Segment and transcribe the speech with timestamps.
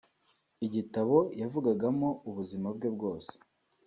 [0.65, 3.33] igitabo yavugagamo ubuzima bwe bwose